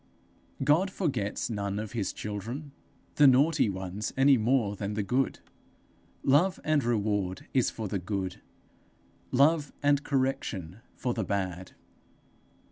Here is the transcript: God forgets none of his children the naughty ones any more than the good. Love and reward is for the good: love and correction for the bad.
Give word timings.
God 0.63 0.89
forgets 0.89 1.47
none 1.47 1.77
of 1.77 1.91
his 1.91 2.11
children 2.11 2.71
the 3.17 3.27
naughty 3.27 3.69
ones 3.69 4.11
any 4.17 4.35
more 4.35 4.75
than 4.75 4.95
the 4.95 5.03
good. 5.03 5.41
Love 6.23 6.59
and 6.63 6.83
reward 6.83 7.45
is 7.53 7.69
for 7.69 7.87
the 7.87 7.99
good: 7.99 8.41
love 9.29 9.71
and 9.83 10.03
correction 10.03 10.79
for 10.95 11.13
the 11.13 11.23
bad. 11.23 11.73